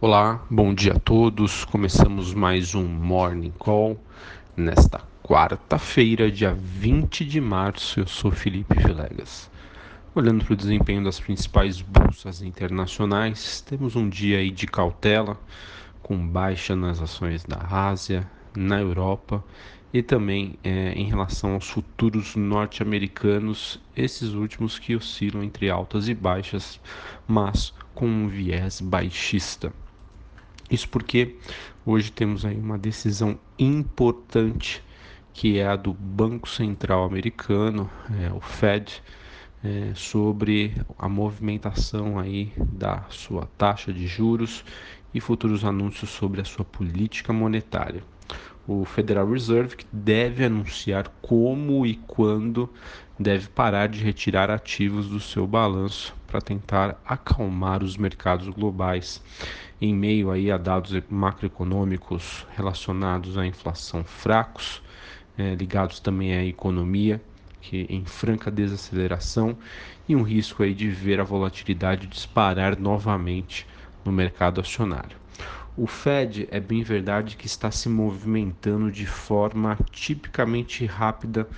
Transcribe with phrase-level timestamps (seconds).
[0.00, 1.64] Olá, bom dia a todos.
[1.64, 3.98] Começamos mais um Morning Call
[4.56, 7.98] nesta quarta-feira, dia 20 de março.
[7.98, 9.50] Eu sou Felipe Vilegas.
[10.14, 15.36] Olhando para o desempenho das principais bolsas internacionais, temos um dia aí de cautela,
[16.00, 18.24] com baixa nas ações da Ásia,
[18.56, 19.42] na Europa
[19.92, 26.14] e também é, em relação aos futuros norte-americanos, esses últimos que oscilam entre altas e
[26.14, 26.80] baixas,
[27.26, 29.72] mas com um viés baixista.
[30.70, 31.36] Isso porque
[31.84, 34.82] hoje temos aí uma decisão importante
[35.32, 37.88] que é a do Banco Central Americano,
[38.20, 39.02] é, o Fed,
[39.62, 44.64] é, sobre a movimentação aí da sua taxa de juros
[45.14, 48.02] e futuros anúncios sobre a sua política monetária.
[48.66, 52.68] O Federal Reserve deve anunciar como e quando
[53.18, 59.22] deve parar de retirar ativos do seu balanço para tentar acalmar os mercados globais
[59.80, 64.82] em meio aí a dados macroeconômicos relacionados à inflação fracos,
[65.36, 67.22] é, ligados também à economia,
[67.60, 69.56] que em franca desaceleração,
[70.08, 73.66] e um risco aí de ver a volatilidade disparar novamente
[74.04, 75.16] no mercado acionário.
[75.76, 81.48] O Fed é bem verdade que está se movimentando de forma tipicamente rápida,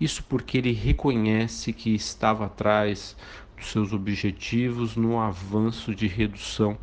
[0.00, 3.16] isso porque ele reconhece que estava atrás
[3.56, 6.76] dos seus objetivos no avanço de redução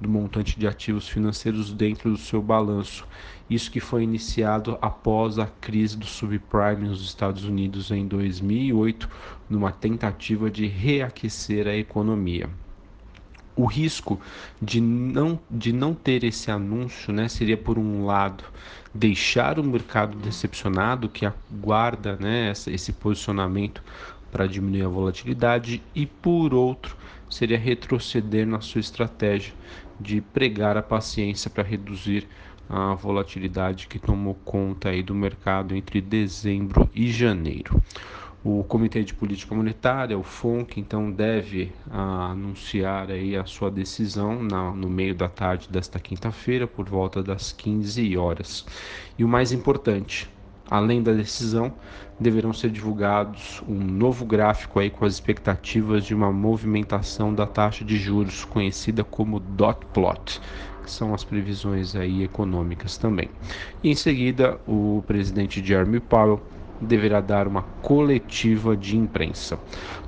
[0.00, 3.06] do montante de ativos financeiros dentro do seu balanço.
[3.48, 9.08] Isso que foi iniciado após a crise do subprime nos Estados Unidos em 2008,
[9.48, 12.48] numa tentativa de reaquecer a economia
[13.60, 14.18] o risco
[14.60, 18.44] de não, de não ter esse anúncio né, seria, por um lado,
[18.94, 23.82] deixar o mercado decepcionado, que aguarda né, esse posicionamento
[24.32, 26.96] para diminuir a volatilidade, e, por outro,
[27.30, 29.54] seria retroceder na sua estratégia
[29.98, 32.26] de pregar a paciência para reduzir
[32.68, 37.82] a volatilidade que tomou conta aí do mercado entre dezembro e janeiro.
[38.42, 44.42] O Comitê de Política Monetária, o FONC, então deve ah, anunciar aí a sua decisão
[44.42, 48.64] na, no meio da tarde desta quinta-feira, por volta das 15 horas.
[49.18, 50.30] E o mais importante,
[50.70, 51.72] além da decisão,
[52.18, 57.84] deverão ser divulgados um novo gráfico aí com as expectativas de uma movimentação da taxa
[57.84, 60.40] de juros, conhecida como dot plot,
[60.84, 63.28] que são as previsões aí econômicas também.
[63.82, 66.40] E em seguida, o presidente Jeremy Powell
[66.80, 69.58] deverá dar uma coletiva de imprensa.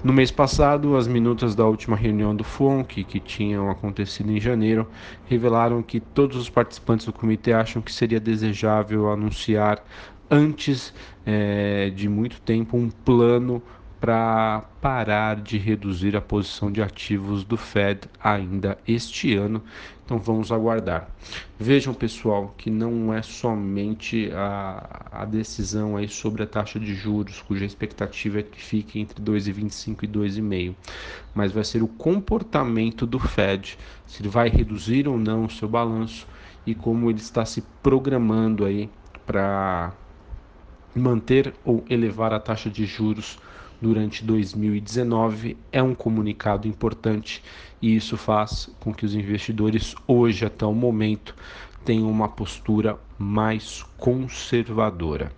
[0.02, 4.88] No mês passado, as minutas da última reunião do FONC, que tinham acontecido em janeiro,
[5.26, 9.84] revelaram que todos os participantes do comitê acham que seria desejável anunciar
[10.32, 10.94] antes
[11.26, 13.62] é, de muito tempo um plano
[14.00, 19.62] para parar de reduzir a posição de ativos do Fed ainda este ano.
[20.04, 21.08] Então vamos aguardar.
[21.56, 27.40] Vejam, pessoal, que não é somente a, a decisão aí sobre a taxa de juros,
[27.42, 30.74] cuja expectativa é que fique entre 2,25 e 2,5,
[31.32, 35.68] mas vai ser o comportamento do Fed, se ele vai reduzir ou não o seu
[35.68, 36.26] balanço
[36.66, 38.90] e como ele está se programando aí
[39.24, 39.92] para
[40.94, 43.38] manter ou elevar a taxa de juros
[43.80, 47.42] durante 2019 é um comunicado importante
[47.80, 51.34] e isso faz com que os investidores hoje até o momento
[51.84, 55.32] tenham uma postura mais conservadora.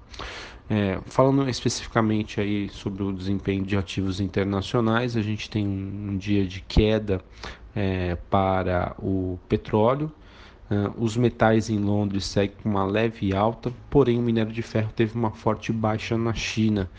[0.68, 6.46] É, falando especificamente aí sobre o desempenho de ativos internacionais, a gente tem um dia
[6.46, 7.20] de queda
[7.74, 10.10] é, para o petróleo,
[10.96, 15.14] os metais em Londres seguem com uma leve alta, porém o minério de ferro teve
[15.14, 16.90] uma forte baixa na China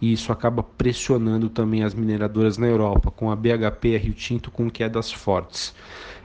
[0.00, 4.14] e isso acaba pressionando também as mineradoras na Europa, com a BHP e a Rio
[4.14, 5.74] Tinto com quedas fortes.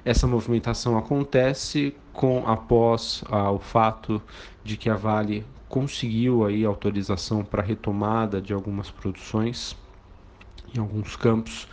[0.05, 4.21] Essa movimentação acontece com após uh, o fato
[4.63, 9.75] de que a Vale conseguiu aí autorização para retomada de algumas produções
[10.75, 11.67] em alguns campos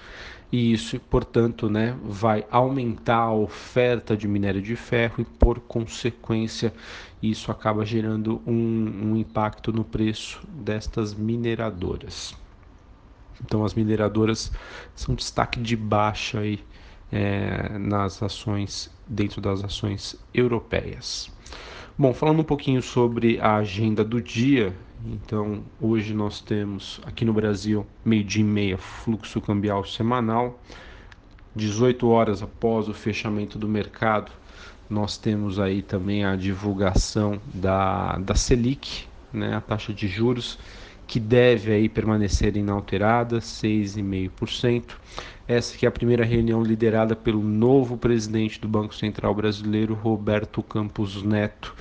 [0.53, 6.75] e isso, portanto, né, vai aumentar a oferta de minério de ferro e, por consequência,
[7.23, 12.35] isso acaba gerando um, um impacto no preço destas mineradoras.
[13.43, 14.51] Então, as mineradoras
[14.95, 16.59] são destaque de baixa aí,
[17.13, 21.31] é, nas ações, dentro das ações europeias.
[22.01, 24.75] Bom, falando um pouquinho sobre a agenda do dia,
[25.05, 30.59] então, hoje nós temos aqui no Brasil, meio-dia e meia, fluxo cambial semanal.
[31.55, 34.33] 18 horas após o fechamento do mercado,
[34.89, 40.59] nós temos aí também a divulgação da, da Selic, né, a taxa de juros,
[41.11, 44.93] que deve aí permanecer inalterada, 6,5%.
[45.49, 50.63] Essa que é a primeira reunião liderada pelo novo presidente do Banco Central Brasileiro, Roberto
[50.63, 51.75] Campos Neto,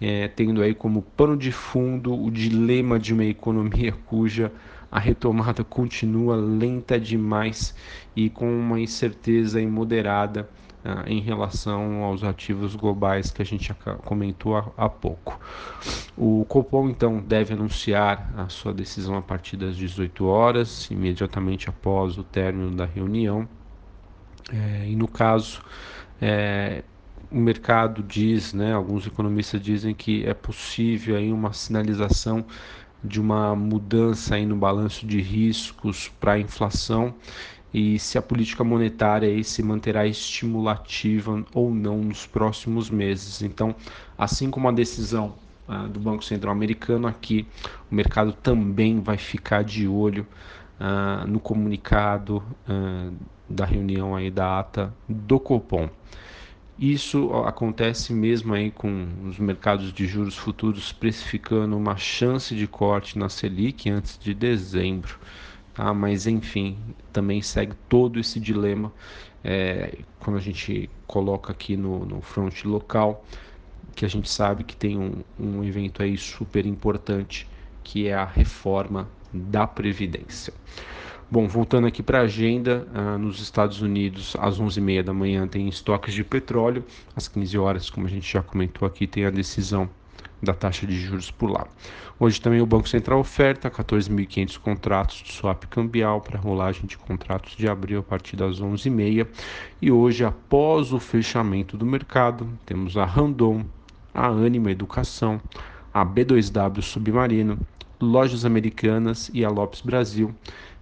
[0.00, 4.50] é, tendo aí como pano de fundo o dilema de uma economia cuja
[4.90, 7.76] a retomada continua lenta demais
[8.16, 10.48] e com uma incerteza imoderada
[10.84, 13.72] uh, em relação aos ativos globais que a gente
[14.04, 15.38] comentou há, há, pouco.
[16.16, 22.18] O Copom então deve anunciar a sua decisão a partir das 18 horas, imediatamente após
[22.18, 23.48] o término da reunião.
[24.52, 25.62] É, e no caso,
[26.20, 26.84] é,
[27.30, 32.44] o mercado diz, né, alguns economistas dizem que é possível aí uma sinalização
[33.02, 37.14] de uma mudança aí no balanço de riscos para a inflação
[37.74, 43.42] e se a política monetária aí se manterá estimulativa ou não nos próximos meses.
[43.42, 43.74] Então,
[44.16, 45.34] assim como a decisão
[45.68, 47.44] uh, do Banco Central Americano, aqui
[47.90, 50.24] o mercado também vai ficar de olho
[50.80, 53.12] uh, no comunicado uh,
[53.50, 55.90] da reunião aí da ata do Copom.
[56.78, 63.18] Isso acontece mesmo aí com os mercados de juros futuros precificando uma chance de corte
[63.18, 65.18] na Selic antes de dezembro.
[65.74, 65.92] Tá?
[65.92, 66.78] Mas enfim,
[67.12, 68.92] também segue todo esse dilema
[69.42, 73.24] é, quando a gente coloca aqui no, no front local,
[73.94, 77.46] que a gente sabe que tem um, um evento aí super importante,
[77.82, 80.54] que é a reforma da Previdência.
[81.30, 85.68] Bom, voltando aqui para a agenda, uh, nos Estados Unidos, às 11h30 da manhã tem
[85.68, 86.84] estoques de petróleo,
[87.16, 89.90] às 15 horas, como a gente já comentou aqui, tem a decisão
[90.44, 91.66] da taxa de juros por lá.
[92.18, 97.56] Hoje também o Banco Central oferta 14.500 contratos de swap cambial para rolagem de contratos
[97.56, 99.26] de abril a partir das 11h30.
[99.82, 103.64] E hoje, após o fechamento do mercado, temos a Randon,
[104.14, 105.40] a Anima Educação,
[105.92, 107.58] a B2W Submarino,
[108.00, 110.32] Lojas Americanas e a Lopes Brasil.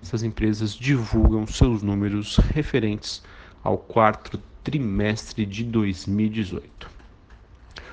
[0.02, 3.22] Essas empresas divulgam seus números referentes
[3.64, 7.01] ao quarto trimestre de 2018.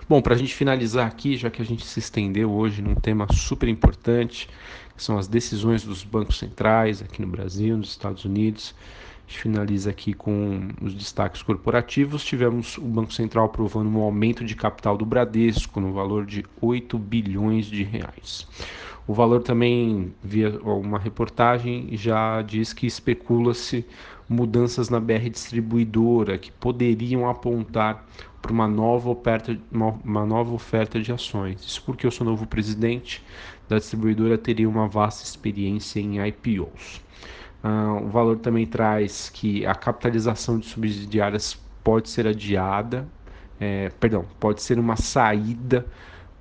[0.10, 3.28] Bom, para a gente finalizar aqui, já que a gente se estendeu hoje num tema
[3.32, 4.50] super importante,
[4.98, 8.74] que são as decisões dos bancos centrais aqui no Brasil, nos Estados Unidos.
[8.80, 12.26] A gente finaliza aqui com os destaques corporativos.
[12.26, 16.98] Tivemos o Banco Central aprovando um aumento de capital do Bradesco no valor de 8
[16.98, 18.48] bilhões de reais.
[19.06, 23.86] O valor também, via uma reportagem, já diz que especula-se
[24.28, 28.06] mudanças na BR distribuidora que poderiam apontar
[28.42, 31.64] para uma nova oferta, uma, uma, nova oferta de ações.
[31.64, 33.24] Isso porque eu sou novo presidente
[33.68, 36.98] da distribuidora, teria uma vasta experiência em IPOs.
[37.62, 43.08] Uh, ah, o valor também traz que a capitalização de subsidiárias pode ser adiada,
[43.60, 45.86] é, perdão, pode ser uma saída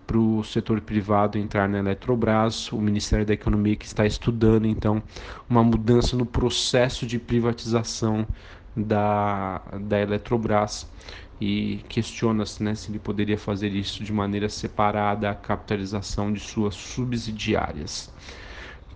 [0.06, 5.02] para o setor privado entrar na Eletrobras, o Ministério da Economia que está estudando então
[5.50, 8.26] uma mudança no processo de privatização
[8.82, 10.88] da, da Eletrobras
[11.40, 16.74] e questiona-se né, se ele poderia fazer isso de maneira separada a capitalização de suas
[16.74, 18.12] subsidiárias.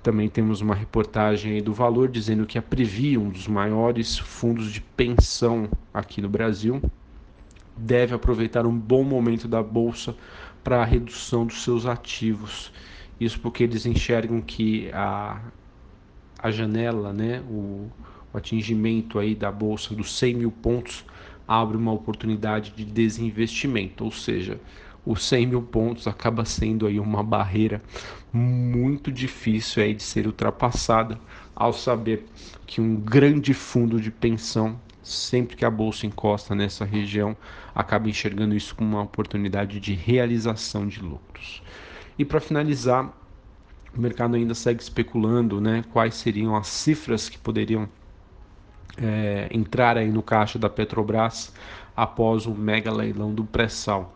[0.03, 4.81] Também temos uma reportagem do Valor dizendo que a Previ, um dos maiores fundos de
[4.81, 6.83] pensão aqui no Brasil,
[7.77, 10.17] deve aproveitar um bom momento da bolsa
[10.65, 12.73] para a redução dos seus ativos.
[13.21, 15.41] Isso porque eles enxergam que a,
[16.37, 17.89] a janela, né, o,
[18.33, 21.05] o atingimento aí da bolsa dos 100 mil pontos
[21.47, 24.61] abre uma oportunidade de desinvestimento, ou seja,
[25.05, 27.83] os 100 mil pontos acaba sendo aí uma barreira
[28.33, 31.19] muito difícil aí de ser ultrapassada
[31.55, 32.25] ao saber
[32.67, 37.37] que um grande fundo de pensão sempre que a bolsa encosta nessa região,
[37.75, 41.63] acaba enxergando isso como uma oportunidade de realização de lucros.
[42.19, 43.13] E para finalizar,
[43.97, 47.89] o mercado ainda segue especulando né, quais seriam as cifras que poderiam
[48.97, 51.53] é, entrar aí no caixa da Petrobras
[51.97, 54.15] após o mega leilão do pré-sal.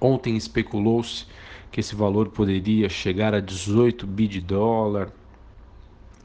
[0.00, 1.26] Ontem especulou-se
[1.70, 5.10] que esse valor poderia chegar a 18 bi de dólar,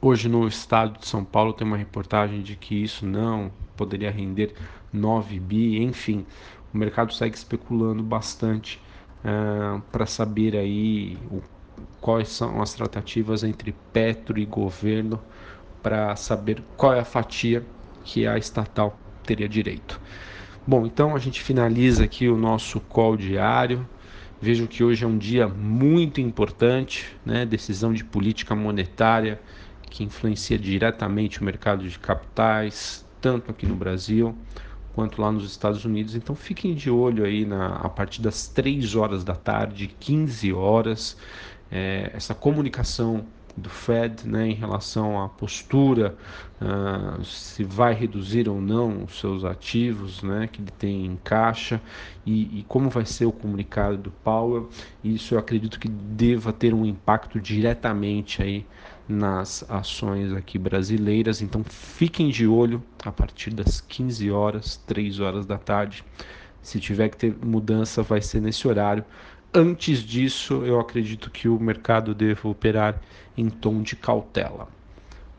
[0.02, 4.54] Hoje no estado de São Paulo tem uma reportagem de que isso não poderia render
[4.90, 6.24] 9 bi, enfim,
[6.72, 8.80] o mercado segue especulando bastante
[9.22, 11.42] uh, para saber aí o,
[12.00, 15.20] quais são as tratativas entre Petro e governo
[15.82, 17.64] para saber qual é a fatia
[18.04, 20.00] que a estatal teria direito.
[20.66, 23.88] Bom, então a gente finaliza aqui o nosso call diário.
[24.40, 27.44] Vejo que hoje é um dia muito importante, né?
[27.44, 29.40] Decisão de política monetária
[29.90, 34.36] que influencia diretamente o mercado de capitais, tanto aqui no Brasil
[34.94, 36.14] quanto lá nos Estados Unidos.
[36.14, 41.16] Então fiquem de olho aí na, a partir das 3 horas da tarde, 15 horas.
[41.70, 43.26] é, essa comunicação
[43.56, 46.16] do Fed né, em relação à postura,
[46.60, 51.80] uh, se vai reduzir ou não os seus ativos né, que ele tem em caixa
[52.24, 54.68] e, e, como vai ser o comunicado do Powell.
[55.02, 58.66] Isso eu acredito que deva ter um impacto diretamente aí
[59.08, 61.42] nas ações aqui brasileiras.
[61.42, 66.04] Então fiquem de olho a partir das 15 horas, 3 horas da tarde.
[66.62, 69.04] Se tiver que ter mudança, vai ser nesse horário.
[69.52, 73.00] Antes disso, eu acredito que o mercado deve operar
[73.36, 74.68] em tom de cautela.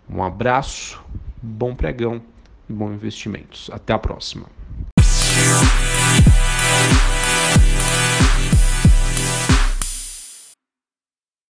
[0.09, 1.01] Um abraço,
[1.41, 2.21] bom pregão
[2.69, 3.69] e bons investimentos.
[3.71, 4.47] Até a próxima.